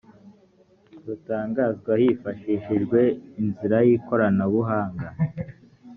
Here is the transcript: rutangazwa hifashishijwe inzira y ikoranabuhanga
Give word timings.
rutangazwa 1.05 1.91
hifashishijwe 2.01 2.99
inzira 3.41 3.77
y 3.87 3.89
ikoranabuhanga 3.95 5.07